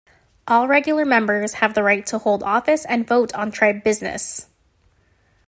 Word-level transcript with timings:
All 0.47 0.67
regular 0.67 1.05
members 1.05 1.53
have 1.61 1.75
the 1.75 1.83
right 1.83 2.03
to 2.07 2.17
hold 2.17 2.41
office 2.41 2.85
and 2.85 3.05
vote 3.07 3.35
on 3.35 3.51
Tribe 3.51 3.83
business. 3.83 4.47